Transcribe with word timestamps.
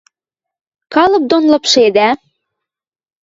Калып 0.93 1.23
дон 1.29 1.43
лыпшедӓ?.. 1.51 2.09